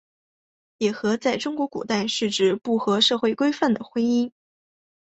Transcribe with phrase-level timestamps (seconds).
[0.79, 4.31] 野合在中国古代是指不合社会规范的婚姻。